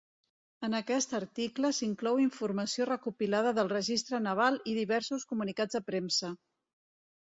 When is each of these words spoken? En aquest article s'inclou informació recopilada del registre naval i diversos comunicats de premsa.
En 0.67 0.75
aquest 0.77 1.13
article 1.17 1.71
s'inclou 1.81 2.17
informació 2.25 2.89
recopilada 2.91 3.55
del 3.61 3.73
registre 3.77 4.23
naval 4.33 4.61
i 4.73 4.77
diversos 4.83 5.31
comunicats 5.35 5.81
de 5.83 5.89
premsa. 5.95 6.39